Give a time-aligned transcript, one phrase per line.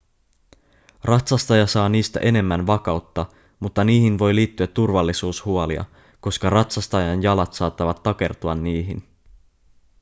[1.03, 3.25] ratsastaja saa niistä enemmän vakautta
[3.59, 5.85] mutta niihin voi liittyä turvallisuushuolia
[6.21, 9.07] koska ratsastajan jalat saattavat takertua niihin